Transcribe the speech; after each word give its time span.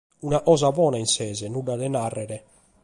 Una 0.29 0.39
cosa 0.45 0.71
bona 0.79 0.97
in 1.03 1.07
sese, 1.11 1.51
nudda 1.57 1.75
de 1.83 1.93
nàrrere. 1.99 2.43